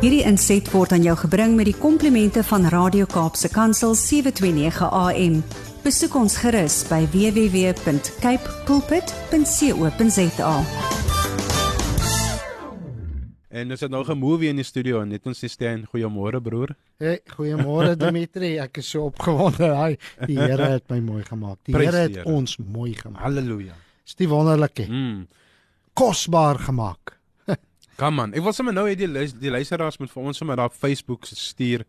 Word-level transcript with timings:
Hierdie 0.00 0.22
inset 0.24 0.68
word 0.72 0.94
aan 0.96 1.02
jou 1.04 1.12
gebring 1.20 1.56
met 1.58 1.68
die 1.68 1.76
komplimente 1.76 2.40
van 2.48 2.64
Radio 2.72 3.04
Kaapse 3.10 3.50
Kansel 3.52 3.92
729 3.98 4.86
AM. 4.88 5.40
Besoek 5.84 6.14
ons 6.16 6.36
gerus 6.40 6.78
by 6.88 7.02
www.cape 7.12 8.54
pulpit.co.za. 8.68 10.54
En 13.50 13.70
ons 13.74 13.80
het 13.82 13.90
nou 13.90 14.04
'n 14.06 14.18
movie 14.18 14.48
in 14.48 14.56
die 14.56 14.64
studio 14.64 15.00
en 15.02 15.08
net 15.08 15.26
ons 15.26 15.38
sê 15.44 15.48
Stan, 15.48 15.84
goeiemôre 15.92 16.40
broer. 16.40 16.76
Hey, 16.98 17.20
goeiemôre 17.36 17.96
Dimitri. 18.04 18.58
Ek 18.58 18.76
is 18.78 18.88
so 18.90 19.04
opgewonde. 19.10 19.74
Hy, 19.74 19.98
die 20.26 20.38
Here 20.38 20.62
het 20.70 20.88
my 20.88 21.00
mooi 21.00 21.24
gemaak. 21.24 21.58
Die 21.64 21.74
Here 21.74 21.96
het 22.08 22.24
ons 22.24 22.56
mooi 22.56 22.94
gemaak. 22.94 23.22
Halleluja. 23.22 23.74
Dis 24.04 24.14
die 24.14 24.28
wonderlike, 24.28 24.86
Mm. 24.88 25.26
kosbaar 25.94 26.58
gemaak. 26.58 27.18
Kom 28.00 28.16
aan. 28.22 28.32
Ek 28.32 28.40
wil 28.40 28.54
sommer 28.56 28.72
nou 28.72 28.86
hê 28.88 28.94
die 28.96 29.04
die 29.42 29.50
luisteraars 29.52 29.98
moet 30.00 30.08
vir 30.08 30.22
ons 30.30 30.38
sommer 30.40 30.56
daar 30.56 30.70
op 30.70 30.76
Facebook 30.76 31.26
stuur 31.28 31.84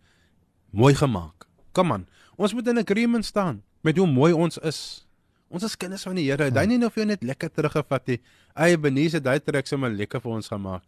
mooi 0.75 0.91
gemaak. 0.95 1.47
Kom 1.71 1.91
aan. 1.95 2.03
Ons 2.35 2.53
moet 2.57 2.67
in 2.67 2.81
agreement 2.81 3.25
staan 3.25 3.61
met 3.85 3.97
hoe 3.97 4.07
mooi 4.07 4.33
ons 4.35 4.57
is. 4.67 5.07
Ons 5.51 5.63
is 5.67 5.75
kinders 5.79 6.03
van 6.07 6.15
die 6.19 6.25
Here. 6.27 6.51
Hy 6.51 6.65
nie 6.67 6.77
nou 6.81 6.89
vir 6.91 7.03
jou 7.03 7.09
net 7.13 7.23
lekker 7.23 7.49
teruggevat 7.51 8.07
nie. 8.11 8.19
Eie 8.55 8.77
Benise 8.79 9.19
daai 9.23 9.39
trek 9.39 9.67
sommer 9.71 9.91
lekker 9.91 10.19
vir 10.23 10.31
ons 10.35 10.47
gemaak. 10.51 10.83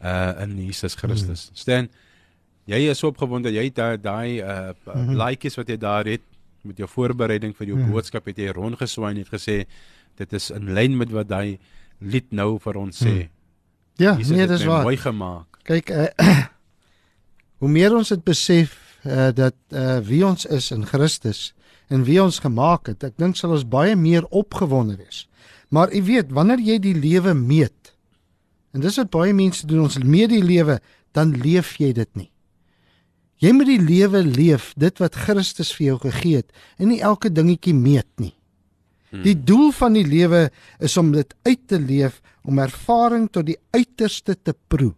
uh 0.05 0.42
in 0.44 0.59
Jesus 0.67 0.94
Christus. 0.94 1.48
Mm. 1.48 1.56
Stan, 1.56 1.89
jy 2.69 2.83
is 2.91 3.00
so 3.00 3.09
opgewonde 3.09 3.53
jy 3.53 3.64
het 3.70 3.81
daai 3.81 3.97
daai 3.97 4.41
uh 4.41 4.72
mm 4.84 5.06
-hmm. 5.06 5.16
laaitjies 5.16 5.56
wat 5.56 5.69
jy 5.69 5.77
daar 5.77 6.05
het 6.05 6.22
met 6.62 6.77
jou 6.77 6.89
voorbereiding 6.89 7.56
vir 7.56 7.66
jou 7.66 7.78
mm. 7.78 7.91
boodskap 7.91 8.27
het 8.27 8.39
jy 8.39 8.53
rondgeswaai 8.53 9.14
en 9.14 9.22
het 9.22 9.33
gesê 9.33 9.64
dit 10.20 10.33
is 10.33 10.50
in 10.50 10.75
lyn 10.75 10.97
met 10.97 11.11
wat 11.11 11.31
hy 11.33 11.59
lied 12.00 12.33
nou 12.33 12.59
vir 12.59 12.77
ons 12.77 13.03
sê. 13.05 13.14
Mm. 13.25 13.31
Ja, 14.00 14.16
Jesus 14.16 14.37
nee, 14.37 14.47
dis 14.47 14.64
waar. 14.64 14.83
mooi 14.83 14.97
gemaak. 14.97 15.50
Kyk, 15.69 15.91
uh, 15.91 16.08
hoe 17.61 17.70
meer 17.70 17.94
ons 17.97 18.08
dit 18.08 18.22
besef 18.25 18.77
uh, 19.05 19.30
dat 19.36 19.56
uh, 19.72 19.98
wie 20.06 20.22
ons 20.27 20.47
is 20.47 20.70
in 20.75 20.86
Christus 20.89 21.50
en 21.91 22.05
wie 22.06 22.20
ons 22.22 22.39
gemaak 22.41 22.89
het, 22.92 23.05
ek 23.05 23.19
dink 23.19 23.36
sal 23.36 23.56
ons 23.56 23.66
baie 23.66 23.97
meer 23.98 24.27
opgewonde 24.31 24.97
wees. 25.00 25.25
Maar 25.75 25.91
jy 25.94 26.03
weet, 26.06 26.34
wanneer 26.34 26.62
jy 26.62 26.78
die 26.83 26.94
lewe 26.94 27.34
meet, 27.34 27.92
en 28.70 28.84
dis 28.84 28.98
wat 29.00 29.11
baie 29.11 29.34
mense 29.34 29.66
doen, 29.66 29.88
ons 29.88 29.98
meet 29.98 30.31
die 30.31 30.44
lewe, 30.44 30.78
dan 31.16 31.34
leef 31.42 31.75
jy 31.83 31.91
dit 31.97 32.11
nie. 32.19 32.31
Jy 33.42 33.55
moet 33.56 33.70
die 33.70 33.81
lewe 33.83 34.20
leef, 34.22 34.70
dit 34.78 35.03
wat 35.03 35.16
Christus 35.19 35.72
vir 35.75 35.92
jou 35.92 35.98
gegee 36.05 36.42
het, 36.42 36.50
en 36.78 36.92
nie 36.92 37.00
elke 37.03 37.33
dingetjie 37.33 37.75
meet 37.75 38.11
nie. 38.22 38.34
Die 39.11 39.34
doel 39.34 39.72
van 39.75 39.97
die 39.98 40.06
lewe 40.06 40.44
is 40.78 40.94
om 41.00 41.11
dit 41.11 41.33
uit 41.42 41.62
te 41.66 41.81
leef, 41.83 42.20
om 42.47 42.61
ervaring 42.62 43.27
tot 43.33 43.48
die 43.48 43.58
uiterste 43.75 44.36
te 44.38 44.55
proe. 44.70 44.92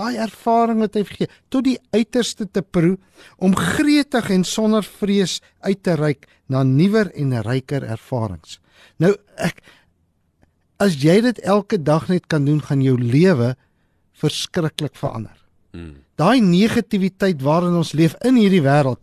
Daai 0.00 0.16
ervaring 0.22 0.80
wat 0.80 0.96
hy 0.96 1.04
gee 1.04 1.28
tot 1.52 1.66
die 1.66 1.76
uiterste 1.92 2.46
te 2.48 2.62
proe 2.64 2.96
om 3.36 3.56
gretig 3.56 4.30
en 4.32 4.46
sonder 4.48 4.86
vrees 4.86 5.40
uit 5.60 5.82
te 5.84 5.96
reik 6.00 6.24
na 6.48 6.62
nuwer 6.64 7.10
en 7.12 7.36
ryker 7.44 7.84
ervarings. 7.84 8.58
Nou 8.96 9.12
ek 9.36 9.60
as 10.80 10.96
jy 11.02 11.18
dit 11.26 11.42
elke 11.44 11.76
dag 11.76 12.08
net 12.08 12.24
kan 12.32 12.46
doen, 12.48 12.62
gaan 12.64 12.80
jou 12.80 12.96
lewe 12.96 13.52
verskriklik 14.16 14.96
verander. 14.96 15.36
Mm. 15.76 16.00
Daai 16.16 16.40
negativiteit 16.40 17.44
waarin 17.44 17.76
ons 17.76 17.92
leef 17.92 18.16
in 18.24 18.40
hierdie 18.40 18.64
wêreld 18.64 19.00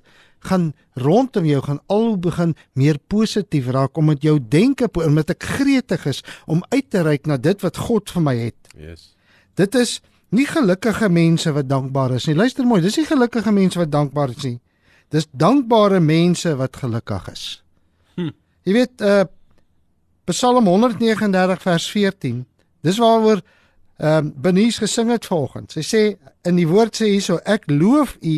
gaan 0.47 0.71
rondom 0.93 1.45
jou 1.45 1.61
gaan 1.65 1.79
al 1.91 2.17
begin 2.21 2.53
meer 2.77 2.99
positief 3.09 3.69
raak 3.73 3.97
omdat 3.97 4.23
jou 4.23 4.37
denke 4.39 4.89
omdat 4.93 5.33
ek 5.35 5.47
gretig 5.57 6.05
is 6.09 6.23
om 6.45 6.63
uit 6.69 6.89
te 6.89 7.01
reik 7.05 7.27
na 7.27 7.37
dit 7.37 7.61
wat 7.65 7.77
God 7.77 8.09
vir 8.13 8.23
my 8.23 8.35
het. 8.37 8.71
Yes. 8.77 9.13
Dit 9.57 9.75
is 9.75 9.99
nie 10.29 10.47
gelukkige 10.47 11.09
mense 11.09 11.51
wat 11.55 11.69
dankbaar 11.69 12.17
is 12.17 12.27
nie. 12.27 12.35
Luister 12.35 12.65
mooi, 12.67 12.81
dis 12.81 12.97
nie 12.99 13.07
gelukkige 13.07 13.51
mense 13.51 13.79
wat 13.79 13.91
dankbaar 13.91 14.33
is 14.35 14.43
nie. 14.43 14.57
Dis 15.13 15.27
dankbare 15.31 15.99
mense 16.03 16.55
wat 16.59 16.75
gelukkig 16.75 17.29
is. 17.31 17.45
Hm. 18.15 18.33
Jy 18.67 18.77
weet 18.81 19.03
uh 19.05 19.25
Psalm 20.27 20.65
139 20.67 21.61
vers 21.63 21.85
14. 21.91 22.41
Dis 22.83 22.97
waaroor 22.99 23.39
ehm 23.97 24.25
uh, 24.27 24.31
Benies 24.35 24.77
gesing 24.77 25.09
het 25.09 25.25
vanoggend. 25.25 25.71
Sy 25.71 25.83
sê 25.87 26.01
in 26.43 26.59
die 26.59 26.67
woord 26.67 26.99
sê 26.99 27.07
hierso 27.13 27.39
ek 27.45 27.69
loof 27.71 28.17
U 28.21 28.35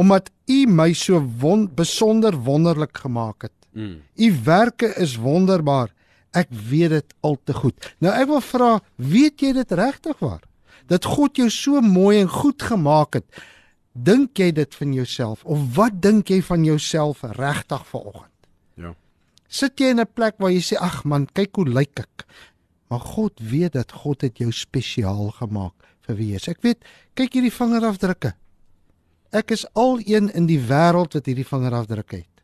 omdat 0.00 0.30
U 0.50 0.64
my 0.66 0.92
so 0.96 1.20
won 1.38 1.68
besonder 1.76 2.34
wonderlik 2.34 2.96
gemaak 3.04 3.46
het. 3.46 3.52
Mm. 3.72 4.00
U 4.00 4.32
werke 4.44 4.94
is 4.98 5.16
wonderbaar. 5.20 5.92
Ek 6.32 6.48
weet 6.50 6.90
dit 6.90 7.14
al 7.20 7.38
te 7.44 7.54
goed. 7.54 7.92
Nou 8.02 8.10
ek 8.10 8.26
wil 8.32 8.42
vra, 8.42 8.72
weet 8.96 9.40
jy 9.40 9.52
dit 9.54 9.76
regtig 9.78 10.18
waar? 10.18 10.42
Dat 10.90 11.04
God 11.04 11.36
jou 11.36 11.48
so 11.50 11.80
mooi 11.80 12.20
en 12.20 12.28
goed 12.28 12.62
gemaak 12.62 13.14
het. 13.20 13.42
Dink 13.92 14.38
jy 14.38 14.50
dit 14.52 14.74
van 14.74 14.92
jouself 14.92 15.44
of 15.44 15.62
wat 15.76 16.00
dink 16.02 16.28
jy 16.28 16.42
van 16.42 16.64
jouself 16.64 17.22
regtig 17.38 17.86
vanoggend? 17.86 18.32
Ja. 18.74 18.94
Sit 19.48 19.78
jy 19.80 19.94
in 19.94 20.00
'n 20.00 20.12
plek 20.12 20.34
waar 20.38 20.50
jy 20.50 20.60
sê 20.60 20.76
ag 20.76 21.04
man, 21.04 21.26
kyk 21.26 21.56
hoe 21.56 21.68
lyk 21.68 22.00
ek. 22.00 22.26
Maar 22.88 23.00
God 23.00 23.40
weet 23.40 23.72
dat 23.72 23.92
God 23.92 24.20
het 24.20 24.38
jou 24.38 24.52
spesiaal 24.52 25.30
gemaak 25.30 25.74
vir 26.06 26.16
wie 26.16 26.28
jy 26.30 26.36
is. 26.36 26.48
Ek 26.48 26.62
weet, 26.62 26.84
kyk 27.14 27.32
hierdie 27.32 27.54
vingerafdrukke. 27.54 28.34
Ek 29.34 29.50
is 29.50 29.66
al 29.74 29.98
een 30.04 30.30
in 30.34 30.46
die 30.46 30.60
wêreld 30.60 31.14
wat 31.16 31.26
hierdie 31.26 31.46
vingerafdrukke 31.46 32.16
het. 32.16 32.34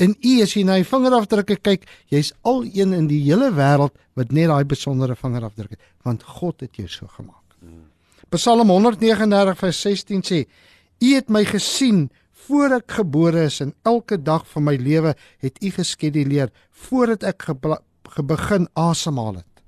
En 0.00 0.14
u 0.16 0.32
as 0.42 0.54
jy 0.56 0.64
na 0.64 0.78
die 0.80 0.88
vingerafdrukke 0.88 1.58
kyk, 1.60 1.84
jy's 2.12 2.32
al 2.48 2.64
een 2.64 2.94
in 2.96 3.08
die 3.10 3.20
hele 3.24 3.50
wêreld 3.56 3.96
wat 4.16 4.32
net 4.32 4.48
daai 4.48 4.64
besondere 4.64 5.16
vingerafdruk 5.16 5.76
het, 5.76 5.82
want 6.04 6.24
God 6.24 6.64
het 6.64 6.76
jou 6.80 6.88
so 6.88 7.08
gemaak. 7.18 7.39
Psalm 8.30 8.68
139 8.70 9.58
vers 9.58 9.80
16 9.80 10.22
sê: 10.22 10.44
U 11.00 11.14
het 11.14 11.28
my 11.28 11.44
gesien 11.44 12.08
voor 12.46 12.76
ek 12.80 12.98
gebore 13.00 13.46
is 13.48 13.60
en 13.64 13.72
elke 13.88 14.18
dag 14.22 14.46
van 14.52 14.64
my 14.68 14.76
lewe 14.80 15.14
het 15.42 15.58
U 15.62 15.70
geskeduleer 15.74 16.52
voordat 16.70 17.26
ek 17.26 17.50
begin 18.26 18.68
asemhaal 18.78 19.40
het. 19.42 19.64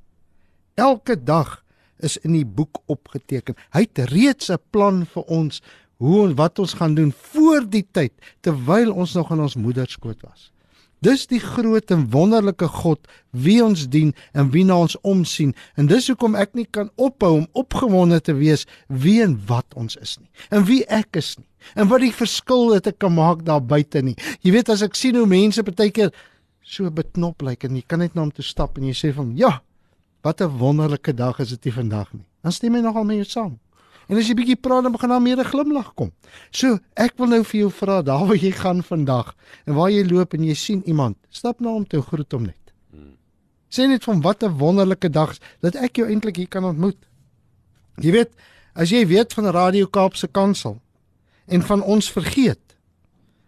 Elke 0.74 1.16
dag 1.16 1.60
is 2.02 2.16
in 2.26 2.34
die 2.34 2.46
boek 2.46 2.80
opgeteken. 2.90 3.56
Hy 3.74 3.86
het 3.86 3.98
reeds 4.10 4.50
'n 4.50 4.58
plan 4.70 5.06
vir 5.06 5.22
ons 5.22 5.62
hoe 6.02 6.26
en 6.26 6.34
wat 6.34 6.58
ons 6.58 6.74
gaan 6.74 6.94
doen 6.94 7.12
voor 7.12 7.62
die 7.68 7.86
tyd 7.92 8.12
terwyl 8.40 8.92
ons 8.92 9.14
nog 9.14 9.30
in 9.30 9.40
ons 9.40 9.56
moeder 9.56 9.86
skoot 9.88 10.20
was. 10.22 10.50
Dis 11.02 11.26
die 11.26 11.40
groot 11.42 11.90
en 11.90 12.04
wonderlike 12.12 12.68
God 12.68 13.08
wie 13.30 13.58
ons 13.64 13.88
dien 13.90 14.12
en 14.38 14.52
wie 14.54 14.62
na 14.64 14.76
ons 14.84 14.94
omsien 15.02 15.54
en 15.74 15.88
dis 15.90 16.06
hoekom 16.12 16.36
ek 16.38 16.54
nie 16.54 16.66
kan 16.70 16.92
ophou 16.94 17.32
om 17.40 17.48
opgewonde 17.58 18.20
te 18.22 18.36
wees 18.38 18.66
wie 18.86 19.18
en 19.24 19.34
wat 19.48 19.66
ons 19.74 19.98
is 19.98 20.18
nie 20.20 20.30
en 20.54 20.66
wie 20.68 20.84
ek 20.86 21.18
is 21.18 21.34
nie 21.40 21.48
en 21.74 21.90
wat 21.90 22.04
die 22.04 22.12
verskil 22.14 22.70
dit 22.74 22.92
ek 22.92 23.00
kan 23.02 23.14
maak 23.14 23.42
daar 23.46 23.62
buite 23.62 24.02
nie. 24.02 24.16
Jy 24.42 24.54
weet 24.56 24.70
as 24.72 24.82
ek 24.86 24.94
sien 24.98 25.18
hoe 25.18 25.26
mense 25.26 25.62
partykeer 25.66 26.12
so 26.62 26.90
beknop 26.90 27.42
lyk 27.42 27.66
en 27.66 27.76
jy 27.78 27.84
kan 27.86 28.02
net 28.02 28.14
na 28.14 28.24
hom 28.24 28.32
toe 28.34 28.46
stap 28.46 28.78
en 28.78 28.86
jy 28.86 28.94
sê 28.96 29.12
van 29.14 29.34
ja, 29.38 29.60
wat 30.22 30.40
'n 30.40 30.58
wonderlike 30.58 31.12
dag 31.14 31.38
is 31.40 31.56
dit 31.56 31.74
vandag 31.74 32.12
nie. 32.12 32.26
Dan 32.42 32.52
stem 32.52 32.74
jy 32.74 32.82
nogal 32.82 33.06
jou 33.10 33.24
saam. 33.24 33.58
En 34.12 34.18
as 34.20 34.28
jy 34.28 34.34
bietjie 34.36 34.58
praat 34.60 34.84
dan 34.84 34.92
begin 34.92 35.08
daar 35.08 35.22
meer 35.24 35.40
'n 35.40 35.48
glimlag 35.48 35.94
kom. 35.94 36.12
So, 36.50 36.78
ek 36.96 37.16
wil 37.16 37.26
nou 37.26 37.42
vir 37.44 37.60
jou 37.60 37.70
vra 37.70 38.02
daar 38.02 38.26
waar 38.26 38.36
jy 38.36 38.52
gaan 38.52 38.82
vandag 38.82 39.34
en 39.64 39.74
waar 39.74 39.90
jy 39.90 40.04
loop 40.04 40.34
en 40.34 40.44
jy 40.44 40.54
sien 40.54 40.82
iemand, 40.84 41.16
stap 41.30 41.60
na 41.60 41.70
hom 41.70 41.86
toe 41.86 42.02
groet 42.02 42.32
hom 42.32 42.42
net. 42.42 42.72
Sê 43.70 43.88
net 43.88 44.04
van 44.04 44.20
wat 44.20 44.42
'n 44.42 44.58
wonderlike 44.58 45.08
dag 45.10 45.38
dat 45.60 45.74
ek 45.76 45.96
jou 45.96 46.08
eintlik 46.08 46.36
hier 46.36 46.48
kan 46.48 46.64
ontmoet. 46.64 46.98
Jy 47.96 48.12
weet, 48.12 48.30
as 48.74 48.90
jy 48.90 49.06
weet 49.06 49.32
van 49.32 49.46
Radio 49.46 49.86
Kaapse 49.86 50.28
Kansel 50.28 50.80
en 51.46 51.62
van 51.62 51.82
ons 51.82 52.12
vergeet, 52.12 52.76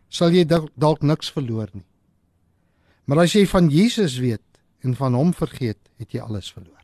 sal 0.09 0.31
jy 0.31 0.45
dalk 0.77 1.03
niks 1.03 1.31
verloor 1.31 1.69
nie. 1.73 1.87
Maar 3.05 3.19
as 3.19 3.33
jy 3.33 3.47
van 3.47 3.69
Jesus 3.69 4.19
weet 4.19 4.41
en 4.81 4.95
van 4.95 5.15
hom 5.15 5.35
vergeet, 5.35 5.79
het 5.99 6.13
jy 6.13 6.21
alles 6.21 6.53
verloor. 6.53 6.84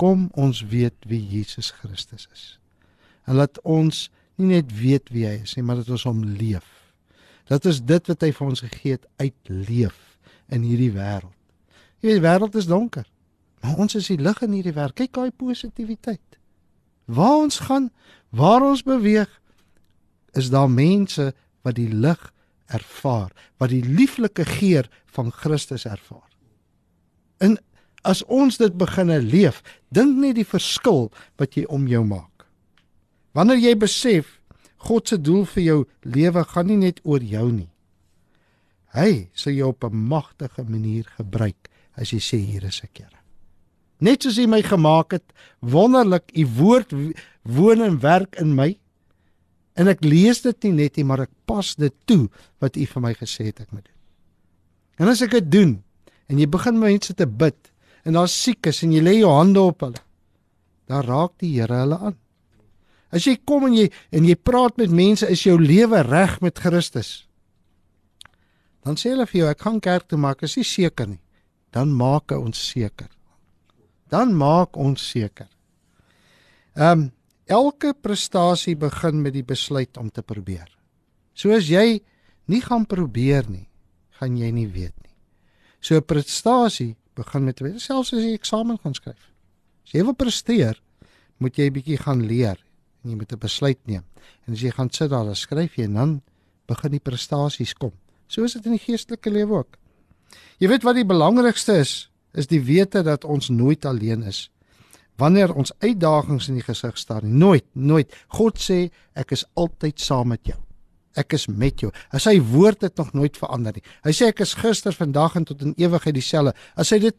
Kom 0.00 0.28
ons 0.32 0.62
weet 0.70 0.96
wie 1.08 1.20
Jesus 1.20 1.70
Christus 1.82 2.26
is. 2.32 2.44
En 3.28 3.36
laat 3.36 3.60
ons 3.68 4.06
nie 4.40 4.54
net 4.54 4.72
weet 4.72 5.12
wie 5.12 5.26
hy 5.28 5.40
is 5.44 5.56
nie, 5.58 5.64
maar 5.66 5.82
dat 5.82 5.90
ons 5.92 6.06
hom 6.08 6.22
leef. 6.24 6.66
Dat 7.50 7.66
is 7.68 7.82
dit 7.84 8.08
wat 8.08 8.24
hy 8.24 8.30
vir 8.32 8.46
ons 8.46 8.64
gegee 8.64 8.96
het 8.96 9.06
uitleef 9.20 9.98
in 10.54 10.64
hierdie 10.64 10.92
wêreld. 10.94 11.36
Jy 12.00 12.08
weet 12.08 12.20
die 12.20 12.24
wêreld 12.24 12.56
is 12.56 12.68
donker, 12.70 13.04
maar 13.60 13.82
ons 13.82 13.98
is 13.98 14.08
die 14.08 14.20
lig 14.22 14.40
in 14.46 14.56
hierdie 14.56 14.74
wêreld. 14.76 14.96
Kyk 14.96 15.12
daai 15.18 15.32
positiwiteit. 15.36 16.38
Waar 17.10 17.42
ons 17.42 17.58
gaan, 17.66 17.90
waar 18.30 18.64
ons 18.64 18.84
beweeg, 18.86 19.28
is 20.38 20.48
daar 20.54 20.70
mense 20.70 21.32
wat 21.66 21.76
die 21.76 21.90
lig 21.90 22.22
ervaar, 22.70 23.34
wat 23.58 23.74
die 23.74 23.82
lieflike 23.84 24.46
geur 24.46 24.86
van 25.10 25.32
Christus 25.34 25.84
ervaar. 25.84 26.28
En 27.42 27.58
as 28.02 28.22
ons 28.24 28.56
dit 28.56 28.76
beginne 28.76 29.20
leef, 29.20 29.62
dink 29.92 30.16
net 30.18 30.38
die 30.38 30.46
verskil 30.48 31.10
wat 31.40 31.56
jy 31.56 31.66
om 31.68 31.86
jou 31.88 32.04
maak. 32.04 32.46
Wanneer 33.36 33.60
jy 33.60 33.74
besef 33.78 34.38
God 34.80 35.10
se 35.10 35.18
doel 35.20 35.44
vir 35.44 35.62
jou 35.62 35.80
lewe 36.08 36.44
gaan 36.48 36.70
nie 36.70 36.80
net 36.80 37.00
oor 37.04 37.20
jou 37.20 37.50
nie. 37.52 37.68
Hy 38.96 39.28
sal 39.36 39.52
jou 39.52 39.68
op 39.68 39.84
'n 39.84 40.08
magtige 40.08 40.64
manier 40.64 41.04
gebruik 41.16 41.68
as 41.94 42.10
jy 42.12 42.18
sê 42.18 42.38
hier 42.38 42.64
is 42.64 42.80
ek 42.82 42.98
Here. 42.98 43.20
Net 44.00 44.22
soos 44.22 44.38
U 44.38 44.46
my 44.46 44.62
gemaak 44.62 45.12
het, 45.12 45.32
wonderlik, 45.60 46.32
U 46.34 46.46
woord 46.46 46.92
woon 47.42 47.82
en 47.82 48.00
werk 48.00 48.36
in 48.40 48.54
my. 48.54 48.78
En 49.76 49.88
ek 49.88 50.04
lees 50.04 50.40
dit 50.40 50.62
nie 50.64 50.72
net 50.72 50.96
nie, 50.96 51.04
maar 51.04 51.20
ek 51.20 51.30
pas 51.46 51.74
dit 51.76 51.94
toe 52.06 52.28
wat 52.60 52.76
U 52.76 52.86
vir 52.86 53.02
my 53.02 53.14
gesê 53.14 53.44
het 53.44 53.60
ek 53.60 53.72
moet 53.72 53.84
doen. 53.84 53.94
En 55.00 55.08
as 55.08 55.22
ek 55.22 55.30
dit 55.30 55.50
doen 55.50 55.82
en 56.28 56.38
jy 56.38 56.46
begin 56.46 56.78
mense 56.78 57.14
te 57.14 57.26
bid 57.26 57.69
en 58.04 58.16
daar's 58.16 58.34
siekes 58.42 58.82
en 58.84 58.92
jy 58.92 59.02
lê 59.04 59.14
jou 59.20 59.30
hande 59.32 59.60
op 59.60 59.84
hulle, 59.84 60.02
dan 60.90 61.04
raak 61.06 61.36
die 61.38 61.52
Here 61.58 61.82
hulle 61.82 61.98
aan. 61.98 62.18
As 63.10 63.26
jy 63.26 63.36
kom 63.46 63.66
en 63.66 63.74
jy 63.74 63.88
en 64.14 64.26
jy 64.26 64.36
praat 64.38 64.76
met 64.78 64.92
mense, 64.94 65.26
is 65.26 65.42
jou 65.46 65.56
lewe 65.58 66.02
reg 66.06 66.38
met 66.40 66.58
Christus. 66.58 67.26
Dan 68.86 68.96
sê 68.96 69.12
hulle 69.12 69.26
vir 69.28 69.42
jou 69.42 69.48
ek 69.50 69.64
gaan 69.66 69.80
kerk 69.82 70.08
toe 70.08 70.18
maar 70.18 70.38
ek 70.38 70.46
is 70.48 70.56
nie 70.56 70.66
seker 70.66 71.10
nie. 71.10 71.22
Dan 71.74 71.92
maak 71.94 72.32
ons 72.34 72.58
seker. 72.70 73.10
Dan 74.10 74.34
maak 74.34 74.78
ons 74.78 75.02
seker. 75.12 75.50
Ehm 76.78 76.92
um, 76.92 77.08
elke 77.50 77.90
prestasie 77.98 78.76
begin 78.78 79.24
met 79.24 79.34
die 79.34 79.42
besluit 79.42 79.96
om 79.98 80.06
te 80.10 80.22
probeer. 80.22 80.68
So 81.34 81.50
as 81.50 81.66
jy 81.66 81.98
nie 82.46 82.60
gaan 82.62 82.84
probeer 82.86 83.48
nie, 83.50 83.66
gaan 84.20 84.36
jy 84.38 84.52
nie 84.54 84.68
weet 84.70 84.94
nie. 85.02 85.14
So 85.82 85.96
'n 85.96 86.06
prestasie 86.06 86.94
begin 87.14 87.44
met 87.44 87.60
selfs 87.76 88.12
as 88.12 88.22
jy 88.22 88.34
eksamen 88.34 88.78
gaan 88.82 88.94
skryf. 88.94 89.30
As 89.84 89.92
jy 89.92 90.04
wil 90.04 90.14
presteer, 90.14 90.80
moet 91.38 91.56
jy 91.56 91.66
'n 91.66 91.72
bietjie 91.72 91.98
gaan 91.98 92.26
leer 92.26 92.58
en 93.02 93.10
jy 93.10 93.16
moet 93.16 93.32
'n 93.32 93.38
besluit 93.38 93.78
neem. 93.86 94.04
En 94.46 94.52
as 94.54 94.60
jy 94.60 94.70
gaan 94.70 94.90
sit 94.90 95.10
daar 95.10 95.26
en 95.26 95.36
skryf 95.36 95.76
jy 95.76 95.84
en 95.84 95.94
dan 95.94 96.22
begin 96.66 96.90
die 96.90 97.00
prestasies 97.00 97.74
kom. 97.74 97.92
So 98.28 98.44
is 98.44 98.52
dit 98.52 98.66
in 98.66 98.72
die 98.72 98.84
geestelike 98.84 99.30
lewe 99.30 99.54
ook. 99.54 99.76
Jy 100.58 100.68
weet 100.68 100.82
wat 100.82 100.94
die 100.94 101.04
belangrikste 101.04 101.80
is, 101.80 102.10
is 102.32 102.46
die 102.46 102.60
wete 102.62 103.02
dat 103.02 103.24
ons 103.24 103.48
nooit 103.48 103.84
alleen 103.84 104.22
is. 104.22 104.50
Wanneer 105.16 105.54
ons 105.54 105.72
uitdagings 105.78 106.48
in 106.48 106.54
die 106.54 106.64
gesig 106.64 106.98
staar, 106.98 107.24
nooit, 107.24 107.64
nooit. 107.72 108.12
God 108.28 108.58
sê 108.58 108.90
ek 109.14 109.32
is 109.32 109.44
altyd 109.54 110.00
saam 110.00 110.28
met 110.28 110.40
jou. 110.46 110.58
Ek 111.18 111.34
is 111.34 111.48
met 111.48 111.80
jou. 111.82 111.90
As 112.14 112.22
sy 112.28 112.36
woord 112.40 112.82
het 112.86 112.96
nog 112.96 113.12
nooit 113.12 113.36
verander 113.36 113.74
nie. 113.74 113.82
Hy 114.06 114.12
sê 114.14 114.30
ek 114.30 114.44
is 114.44 114.54
gister, 114.54 114.94
vandag 114.94 115.36
en 115.36 115.44
tot 115.48 115.62
in 115.62 115.74
ewigheid 115.76 116.14
dieselfde. 116.14 116.54
As 116.76 116.92
hy 116.94 117.00
dit 117.02 117.16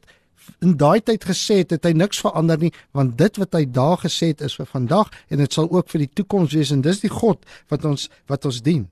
in 0.63 0.77
daai 0.79 1.01
tyd 1.05 1.25
gesê 1.27 1.61
het, 1.61 1.75
het 1.75 1.85
hy 1.85 1.91
niks 1.97 2.21
verander 2.23 2.59
nie, 2.61 2.71
want 2.97 3.17
dit 3.19 3.37
wat 3.41 3.53
hy 3.57 3.65
daar 3.69 3.99
gesê 4.01 4.31
het 4.31 4.41
is 4.45 4.55
vir 4.57 4.69
vandag 4.69 5.11
en 5.29 5.43
dit 5.43 5.53
sal 5.53 5.69
ook 5.69 5.91
vir 5.91 6.05
die 6.05 6.13
toekoms 6.21 6.55
wees 6.57 6.71
en 6.73 6.81
dis 6.85 7.03
die 7.03 7.11
God 7.11 7.43
wat 7.73 7.85
ons 7.85 8.07
wat 8.31 8.47
ons 8.49 8.61
dien. 8.65 8.87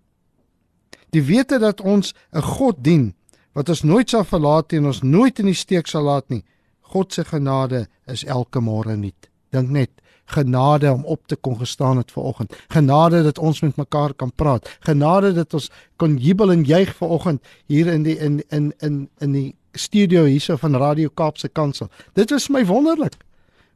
Die 1.16 1.24
wete 1.26 1.58
dat 1.60 1.82
ons 1.82 2.14
'n 2.34 2.42
God 2.42 2.84
dien 2.84 3.14
wat 3.54 3.70
ons 3.70 3.84
nooit 3.84 4.10
sal 4.10 4.24
verlaat 4.24 4.74
en 4.74 4.86
ons 4.86 5.02
nooit 5.02 5.40
in 5.40 5.50
die 5.50 5.58
steek 5.58 5.88
sal 5.88 6.04
laat 6.04 6.30
nie. 6.30 6.44
God 6.82 7.14
se 7.14 7.24
genade 7.24 7.88
is 8.08 8.24
elke 8.24 8.60
môre 8.60 8.96
nuut. 8.98 9.30
Dink 9.52 9.70
net, 9.70 9.90
genade 10.30 10.92
om 10.92 11.06
op 11.06 11.28
te 11.28 11.36
kon 11.36 11.58
gestaan 11.58 11.98
het 11.98 12.12
vanoggend. 12.12 12.56
Genade 12.68 13.24
dat 13.24 13.38
ons 13.38 13.62
met 13.62 13.76
mekaar 13.76 14.14
kan 14.14 14.32
praat. 14.36 14.78
Genade 14.80 15.34
dat 15.34 15.54
ons 15.54 15.72
kon 15.96 16.18
jubel 16.18 16.52
en 16.52 16.64
juig 16.64 16.96
vanoggend 16.96 17.42
hier 17.66 17.88
in 17.88 18.04
die 18.04 18.18
in 18.18 18.44
in 18.50 18.74
in 18.80 19.10
in 19.18 19.32
die 19.32 19.56
studio 19.72 20.24
hierso 20.26 20.56
van 20.56 20.76
Radio 20.76 21.10
Kaapse 21.14 21.50
Kansel. 21.50 21.90
Dit 22.14 22.32
is 22.32 22.50
my 22.50 22.66
wonderlik 22.66 23.18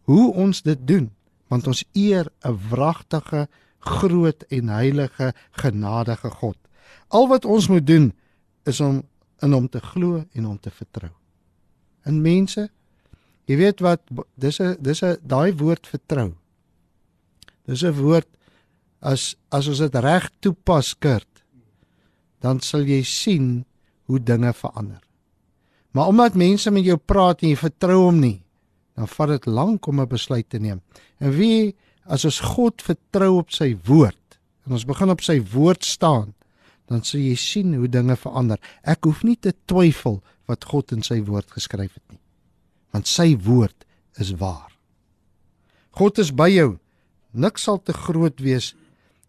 hoe 0.01 0.33
ons 0.33 0.61
dit 0.61 0.87
doen 0.87 1.11
want 1.47 1.67
ons 1.67 1.83
eer 1.93 2.25
'n 2.41 2.57
wragtige, 2.69 3.47
groot 3.79 4.43
en 4.49 4.67
heilige 4.67 5.33
genadige 5.51 6.29
God. 6.29 6.57
Al 7.07 7.27
wat 7.27 7.45
ons 7.45 7.67
moet 7.67 7.87
doen 7.87 8.13
is 8.63 8.79
om 8.79 9.03
in 9.39 9.51
hom 9.51 9.69
te 9.69 9.79
glo 9.79 10.23
en 10.31 10.43
hom 10.43 10.59
te 10.59 10.71
vertrou. 10.71 11.11
In 12.05 12.21
mense, 12.21 12.69
jy 13.45 13.57
weet 13.57 13.79
wat 13.79 14.01
dis 14.35 14.59
'n 14.59 14.75
dis 14.79 15.03
'n 15.03 15.17
daai 15.21 15.53
woord 15.53 15.87
vertrou. 15.87 16.33
Dis 17.67 17.83
'n 17.83 17.95
woord 17.95 18.27
as 19.01 19.35
as 19.51 19.67
ons 19.67 19.79
dit 19.79 19.95
reg 19.95 20.29
toepas 20.39 20.93
kurt, 20.99 21.43
dan 22.41 22.59
sal 22.59 22.83
jy 22.87 23.03
sien 23.03 23.65
hoe 24.05 24.19
dinge 24.19 24.53
verander. 24.53 25.01
Maar 25.91 26.07
omdat 26.07 26.35
mense 26.35 26.71
met 26.71 26.85
jou 26.85 26.97
praat 26.97 27.43
en 27.43 27.49
jy 27.49 27.55
vertrou 27.55 28.05
hom 28.05 28.19
nie, 28.19 28.43
dan 28.95 29.07
vat 29.07 29.29
dit 29.29 29.45
lank 29.45 29.87
om 29.87 29.99
'n 30.01 30.07
besluit 30.07 30.49
te 30.49 30.59
neem. 30.59 30.81
En 31.19 31.31
wie 31.31 31.75
as 32.05 32.25
ons 32.25 32.39
God 32.39 32.81
vertrou 32.81 33.37
op 33.37 33.51
sy 33.51 33.77
woord 33.85 34.39
en 34.65 34.71
ons 34.71 34.85
begin 34.85 35.09
op 35.09 35.21
sy 35.21 35.39
woord 35.53 35.83
staan, 35.83 36.33
dan 36.87 37.03
sal 37.03 37.19
jy 37.19 37.35
sien 37.35 37.73
hoe 37.73 37.87
dinge 37.87 38.15
verander. 38.15 38.59
Ek 38.83 39.03
hoef 39.03 39.23
nie 39.23 39.35
te 39.35 39.53
twyfel 39.65 40.21
wat 40.47 40.65
God 40.65 40.91
in 40.91 41.03
sy 41.03 41.21
woord 41.23 41.51
geskryf 41.51 41.93
het 41.93 42.11
nie. 42.11 42.19
Want 42.91 43.07
sy 43.07 43.37
woord 43.39 43.85
is 44.19 44.33
waar. 44.37 44.71
God 45.91 46.19
is 46.19 46.31
by 46.31 46.49
jou. 46.49 46.79
Niks 47.33 47.65
sal 47.65 47.79
te 47.81 47.93
groot 47.93 48.39
wees 48.41 48.73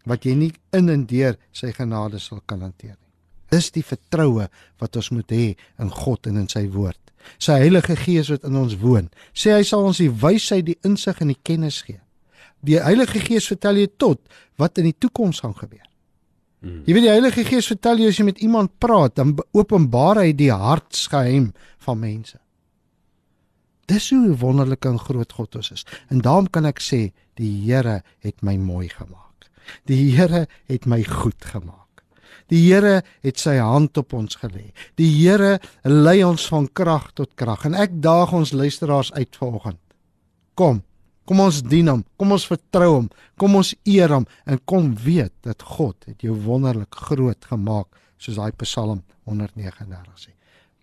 wat 0.04 0.26
jy 0.28 0.34
nie 0.36 0.52
in 0.76 0.92
en 0.92 1.06
deur 1.08 1.38
sy 1.56 1.72
genade 1.72 2.20
sal 2.20 2.42
kan 2.46 2.62
hanteer. 2.64 2.96
Dis 3.52 3.70
die 3.72 3.84
vertroue 3.84 4.48
wat 4.82 4.96
ons 4.98 5.10
moet 5.14 5.32
hê 5.32 5.46
in 5.80 5.90
God 5.92 6.28
en 6.28 6.42
in 6.42 6.50
sy 6.50 6.66
woord. 6.72 7.00
Sy 7.40 7.56
Heilige 7.62 7.96
Gees 7.96 8.28
wat 8.32 8.44
in 8.44 8.56
ons 8.60 8.76
woon, 8.82 9.08
sê 9.32 9.54
hy 9.54 9.62
sal 9.64 9.86
ons 9.88 10.00
die 10.02 10.10
wysheid, 10.10 10.66
die 10.68 10.78
insig 10.84 11.22
en 11.24 11.32
die 11.32 11.40
kennis 11.46 11.80
gee. 11.86 12.00
Die 12.64 12.76
Heilige 12.80 13.22
Gees 13.24 13.48
vertel 13.48 13.80
jy 13.80 13.88
tot 14.00 14.20
wat 14.60 14.80
in 14.80 14.90
die 14.90 14.96
toekoms 14.96 15.40
gaan 15.44 15.56
gebeur. 15.56 15.84
Hmm. 16.64 16.82
Jy 16.84 16.96
weet 16.96 17.06
die 17.06 17.12
Heilige 17.12 17.44
Gees 17.48 17.68
vertel 17.72 18.00
jy 18.00 18.12
as 18.12 18.20
jy 18.20 18.28
met 18.28 18.40
iemand 18.44 18.72
praat, 18.80 19.16
dan 19.16 19.34
openbaar 19.56 20.22
hy 20.24 20.32
die 20.36 20.52
hartsgeheim 20.52 21.52
van 21.84 22.00
mense. 22.00 22.38
Dis 23.90 24.10
hoe 24.14 24.36
wonderlik 24.40 24.86
en 24.88 24.98
groot 24.98 25.32
God 25.32 25.56
ons 25.60 25.70
is. 25.74 25.84
En 26.08 26.22
daarom 26.24 26.48
kan 26.50 26.64
ek 26.68 26.80
sê 26.80 27.12
die 27.40 27.52
Here 27.66 28.02
het 28.24 28.42
my 28.42 28.56
mooi 28.56 28.88
gemaak. 28.88 29.48
Die 29.88 30.14
Here 30.16 30.46
het 30.70 30.86
my 30.86 31.02
goed 31.04 31.44
gemaak. 31.44 31.80
Die 32.52 32.60
Here 32.66 33.02
het 33.24 33.40
sy 33.40 33.56
hand 33.60 33.96
op 34.00 34.12
ons 34.16 34.36
gelê. 34.40 34.70
Die 35.00 35.08
Here 35.16 35.58
lei 35.84 36.20
ons 36.24 36.46
van 36.52 36.68
krag 36.72 37.10
tot 37.16 37.32
krag 37.40 37.64
en 37.68 37.76
ek 37.76 37.96
daag 38.04 38.34
ons 38.36 38.52
luisteraars 38.52 39.12
uit 39.16 39.40
vanoggend. 39.40 39.80
Kom, 40.54 40.82
kom 41.24 41.40
ons 41.40 41.62
dien 41.64 41.88
hom, 41.90 42.04
kom 42.20 42.36
ons 42.36 42.46
vertrou 42.46 42.90
hom, 42.98 43.08
kom 43.40 43.56
ons 43.58 43.72
eer 43.88 44.12
hom 44.12 44.28
en 44.44 44.60
kom 44.68 44.92
weet 45.06 45.34
dat 45.46 45.64
God 45.76 45.96
het 46.06 46.22
jou 46.24 46.36
wonderlik 46.46 46.94
groot 47.08 47.50
gemaak 47.50 47.88
soos 48.20 48.38
daai 48.38 48.52
Psalm 48.60 49.02
139 49.24 50.20
sê. 50.20 50.33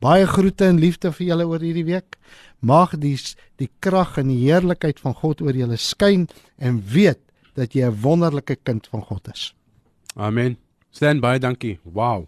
Baie 0.02 0.26
groete 0.28 0.66
en 0.66 0.80
liefde 0.82 1.12
vir 1.14 1.28
julle 1.28 1.46
oor 1.46 1.62
hierdie 1.62 1.86
week. 1.86 2.18
Mag 2.60 2.96
die 2.98 3.18
die 3.62 3.70
krag 3.80 4.18
en 4.18 4.32
die 4.34 4.40
heerlikheid 4.42 5.00
van 5.00 5.14
God 5.14 5.42
oor 5.46 5.58
julle 5.58 5.78
skyn 5.78 6.28
en 6.58 6.82
weet 6.94 7.22
dat 7.56 7.76
jy 7.76 7.86
'n 7.86 8.02
wonderlike 8.02 8.58
kind 8.64 8.88
van 8.88 9.02
God 9.02 9.28
is. 9.34 9.54
Amen. 10.16 10.58
Stan 10.92 11.20
baie 11.20 11.40
dankie. 11.40 11.80
Wow. 11.84 12.28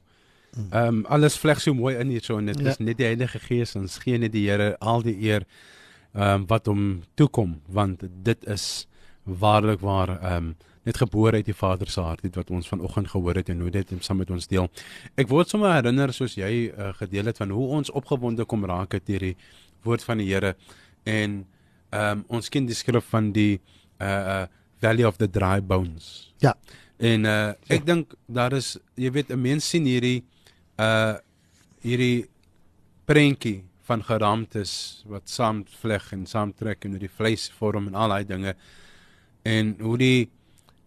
Ehm 0.53 0.87
um, 0.87 1.05
alles 1.05 1.37
vleg 1.37 1.61
so 1.61 1.73
mooi 1.73 1.95
in 1.97 2.09
hier 2.13 2.21
so 2.21 2.37
en 2.37 2.45
dit 2.45 2.59
ja. 2.59 2.69
is 2.69 2.77
net 2.77 2.97
die 2.97 3.05
Heilige 3.05 3.39
Gees 3.39 3.75
ons 3.75 3.97
gee 3.97 4.17
net 4.17 4.31
die 4.31 4.49
Here 4.49 4.75
al 4.79 5.01
die 5.01 5.15
eer 5.25 5.45
ehm 6.13 6.43
um, 6.43 6.45
wat 6.47 6.69
hom 6.69 7.01
toekom 7.15 7.61
want 7.67 8.03
dit 8.23 8.45
is 8.45 8.87
waarlik 9.23 9.81
waar 9.81 10.19
ehm 10.19 10.35
um, 10.35 10.55
net 10.83 10.99
gebore 10.99 11.39
uit 11.39 11.47
die 11.47 11.55
Vader 11.55 11.89
se 11.89 12.01
hart 12.03 12.21
dit 12.25 12.35
wat 12.35 12.49
ons 12.51 12.67
vanoggend 12.67 13.09
gehoor 13.13 13.39
het 13.39 13.49
en 13.49 13.61
hoe 13.63 13.71
dit 13.71 13.93
saam 13.99 14.17
met 14.17 14.31
ons 14.33 14.47
deel. 14.47 14.69
Ek 15.15 15.29
word 15.31 15.49
sommer 15.49 15.73
herinner 15.77 16.13
soos 16.13 16.35
jy 16.35 16.69
uh, 16.69 16.91
gedeel 16.99 17.31
het 17.31 17.39
van 17.39 17.53
hoe 17.55 17.67
ons 17.79 17.91
opgewonde 17.91 18.45
kom 18.45 18.65
raak 18.69 18.97
het 18.97 19.05
deur 19.07 19.31
die 19.31 19.35
woord 19.83 20.03
van 20.03 20.23
die 20.23 20.29
Here 20.31 20.55
en 21.03 21.43
ehm 21.93 22.23
um, 22.23 22.25
ons 22.39 22.49
ken 22.49 22.65
die 22.65 22.75
skrif 22.75 23.05
van 23.13 23.31
die 23.35 23.61
uh 24.01 24.07
uh 24.07 24.45
Valley 24.81 25.05
of 25.05 25.17
the 25.17 25.29
Dry 25.29 25.61
Bones. 25.63 26.33
Ja. 26.43 26.55
En 26.97 27.25
uh 27.29 27.53
ek 27.69 27.83
ja. 27.83 27.85
dink 27.93 28.15
daar 28.27 28.53
is 28.57 28.77
jy 28.95 29.11
weet 29.11 29.29
'n 29.29 29.41
mens 29.41 29.69
sien 29.69 29.85
hierdie 29.85 30.23
uh 30.79 31.15
hierdie 31.83 32.25
prentjie 33.05 33.63
van 33.83 34.03
geraamtes 34.03 35.03
wat 35.11 35.29
saamvleg 35.29 36.11
en 36.15 36.25
saamtrek 36.25 36.85
en 36.85 36.95
hoe 36.95 37.03
die 37.03 37.11
vleis 37.11 37.49
vorm 37.59 37.87
en 37.87 37.95
al 37.95 38.09
daai 38.09 38.25
dinge 38.25 38.55
en 39.43 39.75
hoe 39.79 39.97
die 39.97 40.29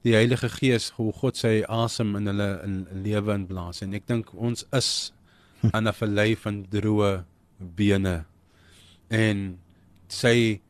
die 0.06 0.14
Heilige 0.14 0.48
Gees 0.52 0.92
hoe 0.96 1.10
God 1.12 1.38
sy 1.38 1.64
asem 1.66 2.14
in 2.18 2.30
hulle 2.30 2.50
in 2.66 2.76
lewe 3.02 3.34
inblaas 3.34 3.82
en 3.82 3.96
ek 3.98 4.06
dink 4.06 4.30
ons 4.34 4.62
is 4.76 4.90
aan 5.72 5.88
'n 5.88 5.98
vallei 5.98 6.36
van 6.38 6.62
droë 6.70 7.25
bene 7.58 8.25
en 9.10 9.58
sy 10.08 10.60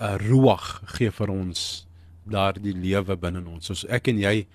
uh, 0.00 0.16
ruach 0.16 0.80
gee 0.96 1.12
vir 1.12 1.30
ons 1.30 1.86
daardie 2.30 2.74
lewe 2.76 3.16
binne 3.16 3.42
ons. 3.44 3.66
Soos 3.66 3.84
ek 3.88 4.08
en 4.12 4.18
jy 4.20 4.46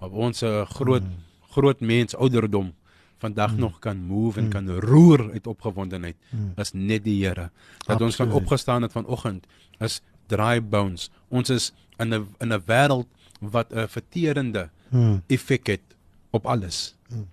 op 0.00 0.12
ons 0.12 0.42
uh, 0.42 0.64
groot 0.78 1.04
mm. 1.04 1.22
groot 1.56 1.80
mens 1.80 2.16
ouderdom 2.16 2.72
vandag 3.18 3.52
mm. 3.52 3.60
nog 3.60 3.78
kan 3.80 3.96
move 3.96 4.38
en 4.40 4.46
mm. 4.46 4.52
kan 4.52 4.68
roer 4.84 5.30
uit 5.32 5.46
opgewondenheid 5.46 6.16
mm. 6.30 6.52
is 6.60 6.72
net 6.72 7.04
die 7.04 7.24
Here. 7.24 7.50
Dat 7.86 7.96
Absoluut. 7.96 8.02
ons 8.02 8.16
kan 8.16 8.32
opgestaan 8.32 8.82
het 8.82 8.92
vanoggend 8.92 9.46
is 9.80 10.00
dry 10.28 10.60
bones. 10.60 11.10
Ons 11.28 11.50
is 11.50 11.72
in 11.98 12.14
'n 12.14 12.28
in 12.40 12.52
'n 12.52 12.62
wêreld 12.66 13.08
wat 13.40 13.72
'n 13.72 13.88
verterende 13.88 14.70
mm. 14.90 15.22
effek 15.26 15.66
het 15.66 15.96
op 16.30 16.46
alles. 16.46 16.94
Mm. 17.08 17.28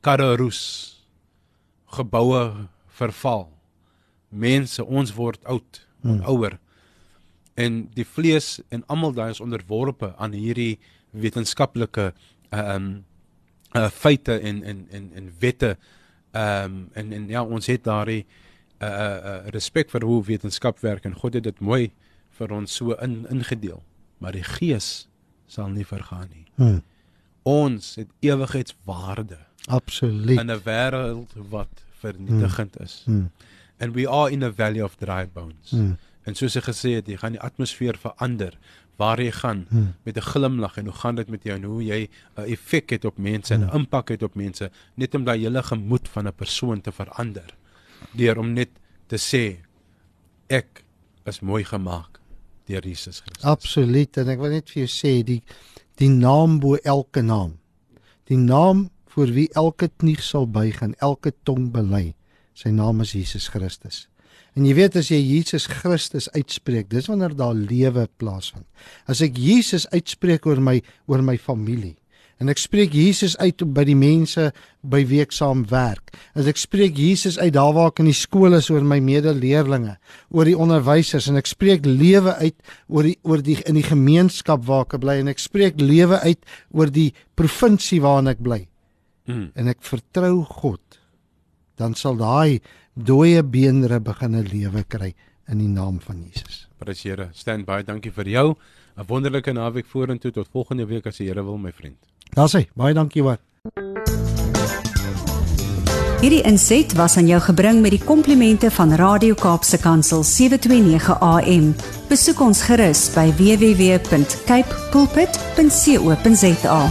Karre 0.00 0.36
roes. 0.36 0.94
Geboue 1.86 2.68
verval. 2.86 3.52
Mense, 4.28 4.84
ons 4.84 5.14
word 5.14 5.44
oud, 5.44 5.86
mm. 6.00 6.20
ouer. 6.20 6.58
En 7.54 7.88
die 7.94 8.06
vlees 8.06 8.60
en 8.68 8.86
almal 8.86 9.12
daai 9.12 9.30
is 9.30 9.40
onderworpe 9.40 10.14
aan 10.16 10.32
hierdie 10.32 10.78
wetenskaplike 11.10 12.12
ehm 12.50 12.74
um, 12.74 13.04
uh 13.76 13.88
feite 13.92 14.38
en 14.38 14.62
en 14.62 14.86
en 14.90 15.10
en 15.14 15.32
wette 15.38 15.76
ehm 16.32 16.64
um, 16.64 16.88
en 16.92 17.12
en 17.12 17.28
ja 17.28 17.42
ons 17.42 17.66
het 17.66 17.84
daardie 17.84 18.26
uh 18.80 18.88
uh 18.88 19.48
respek 19.52 19.90
vir 19.90 20.04
hoe 20.04 20.24
wetenskap 20.24 20.80
werk 20.80 21.04
en 21.04 21.14
God 21.14 21.34
het 21.34 21.44
dit 21.44 21.60
mooi 21.60 21.90
vir 22.38 22.52
ons 22.52 22.74
so 22.74 22.92
in 22.92 23.26
ingedeel 23.30 23.82
maar 24.18 24.32
die 24.32 24.44
gees 24.44 25.08
sal 25.48 25.72
nie 25.72 25.86
vergaan 25.86 26.28
nie. 26.32 26.46
Hmm. 26.60 26.82
Ons 27.48 27.94
het 28.00 28.10
ewigheidswaarde. 28.24 29.38
Absoluut. 29.66 30.38
In 30.38 30.50
'n 30.52 30.60
wêreld 30.64 31.32
wat 31.48 31.84
vernietigend 32.00 32.74
hmm. 32.74 32.84
is. 32.84 33.02
Hmm. 33.04 33.30
And 33.78 33.94
we 33.94 34.08
are 34.08 34.30
in 34.30 34.42
a 34.42 34.52
valley 34.52 34.82
of 34.82 34.96
dry 34.96 35.28
bones. 35.32 35.70
Hmm. 35.70 35.96
En 36.22 36.34
soos 36.34 36.56
ek 36.56 36.68
gesê 36.68 36.98
het, 36.98 37.08
jy 37.08 37.16
gaan 37.16 37.36
die 37.38 37.40
atmosfeer 37.40 37.96
verander 37.96 38.58
waar 38.98 39.20
jy 39.22 39.30
gaan 39.30 39.66
hmm. 39.68 39.94
met 40.02 40.16
'n 40.16 40.28
glimlag 40.32 40.76
en 40.76 40.84
hoe 40.84 40.94
gaan 40.94 41.14
dit 41.14 41.28
met 41.28 41.42
jou 41.42 41.56
en 41.56 41.64
hoe 41.64 41.84
jy 41.84 42.08
'n 42.36 42.42
effek 42.42 42.90
het 42.90 43.04
op 43.04 43.18
mense 43.18 43.54
en 43.54 43.60
'n 43.60 43.68
hmm. 43.68 43.78
impak 43.78 44.08
het 44.08 44.22
op 44.22 44.34
mense 44.34 44.70
net 44.94 45.14
om 45.14 45.24
daai 45.24 45.40
hele 45.40 45.62
gemoed 45.62 46.08
van 46.08 46.26
'n 46.26 46.34
persoon 46.34 46.80
te 46.80 46.92
verander 46.92 47.54
deur 48.12 48.38
om 48.38 48.52
net 48.52 48.68
te 49.06 49.16
sê 49.16 49.62
ek 50.46 50.84
is 51.24 51.40
mooi 51.40 51.64
gemaak 51.64 52.17
deur 52.68 52.84
Jesus 52.86 53.22
Christus. 53.24 53.44
Absoluut 53.48 54.20
en 54.20 54.30
ek 54.34 54.42
wil 54.42 54.54
net 54.58 54.70
vir 54.72 54.84
jou 54.84 54.92
sê 54.92 55.14
die 55.26 55.40
die 55.98 56.10
naam 56.12 56.60
bo 56.62 56.76
elke 56.86 57.24
naam. 57.26 57.56
Die 58.30 58.38
naam 58.38 58.86
voor 59.10 59.32
wie 59.34 59.48
elke 59.58 59.88
knie 59.98 60.18
sal 60.22 60.46
buig 60.46 60.78
en 60.84 60.94
elke 61.02 61.32
tong 61.48 61.72
bely. 61.74 62.12
Sy 62.54 62.70
naam 62.74 63.02
is 63.02 63.16
Jesus 63.16 63.48
Christus. 63.50 64.06
En 64.54 64.66
jy 64.66 64.74
weet 64.78 64.96
as 64.98 65.10
jy 65.10 65.18
Jesus 65.22 65.68
Christus 65.70 66.28
uitspreek, 66.34 66.88
dis 66.90 67.06
wanneer 67.10 67.34
daar 67.38 67.54
lewe 67.54 68.06
plaasvind. 68.18 68.66
As 69.10 69.22
ek 69.22 69.38
Jesus 69.38 69.86
uitspreek 69.94 70.46
oor 70.46 70.62
my 70.62 70.78
oor 71.06 71.22
my 71.22 71.36
familie 71.38 71.96
en 72.38 72.50
ek 72.52 72.60
spreek 72.62 72.94
Jesus 72.94 73.34
uit 73.42 73.62
by 73.74 73.84
die 73.88 73.96
mense 73.98 74.48
by 74.82 75.02
wie 75.10 75.20
ek 75.24 75.34
saam 75.34 75.64
werk. 75.70 76.12
As 76.38 76.46
ek 76.50 76.60
spreek 76.60 76.98
Jesus 76.98 77.38
uit 77.38 77.52
daar 77.56 77.74
waar 77.74 77.90
ek 77.92 78.02
in 78.04 78.10
die 78.10 78.16
skool 78.16 78.54
is 78.58 78.70
oor 78.70 78.86
my 78.86 79.00
medeleerlinge, 79.02 79.96
oor 80.30 80.48
die 80.48 80.56
onderwysers 80.58 81.28
en 81.30 81.40
ek 81.40 81.50
spreek 81.50 81.86
lewe 81.86 82.36
uit 82.38 82.56
oor 82.88 83.10
die 83.10 83.16
oor 83.26 83.42
die 83.44 83.58
in 83.66 83.78
die 83.80 83.86
gemeenskap 83.86 84.64
waar 84.68 84.86
ek 84.86 85.00
bly 85.02 85.18
en 85.22 85.32
ek 85.34 85.42
spreek 85.42 85.80
lewe 85.82 86.20
uit 86.22 86.40
oor 86.70 86.92
die 86.94 87.10
provinsie 87.38 88.00
waarin 88.04 88.30
ek 88.34 88.42
bly. 88.42 88.62
Mm. 89.28 89.50
En 89.58 89.68
ek 89.68 89.82
vertrou 89.84 90.44
God. 90.48 91.00
Dan 91.78 91.94
sal 91.94 92.16
daai 92.18 92.60
dooie 92.94 93.42
beenre 93.42 94.00
begin 94.00 94.34
'n 94.34 94.48
lewe 94.50 94.84
kry 94.84 95.14
in 95.48 95.58
die 95.58 95.68
naam 95.68 96.00
van 96.00 96.22
Jesus. 96.22 96.66
Prys 96.78 97.02
Here, 97.02 97.30
stand 97.32 97.66
by. 97.66 97.82
Dankie 97.82 98.12
vir 98.12 98.28
jou. 98.28 98.56
'n 98.96 99.06
Wonderlike 99.06 99.52
naweek 99.52 99.86
vorentoe 99.86 100.30
tot 100.30 100.48
volgende 100.50 100.86
week 100.86 101.06
as 101.06 101.16
die 101.16 101.26
Here 101.26 101.44
wil, 101.44 101.58
my 101.58 101.72
vriend. 101.72 101.98
Daar's 102.36 102.52
hy. 102.52 102.66
Baie 102.74 102.94
dankie 102.94 103.22
hoor. 103.22 103.38
Hierdie 106.18 106.42
inset 106.42 106.96
was 106.98 107.14
aan 107.16 107.28
jou 107.30 107.38
gebring 107.40 107.78
met 107.78 107.94
die 107.94 108.02
komplimente 108.02 108.72
van 108.74 108.90
Radio 108.98 109.36
Kaapse 109.38 109.78
Kansel 109.78 110.24
729 110.26 111.14
AM. 111.22 111.70
Besoek 112.10 112.42
ons 112.42 112.62
gerus 112.66 113.06
by 113.14 113.30
www.cape 113.38 114.82
pulpit.co.za. 114.90 116.82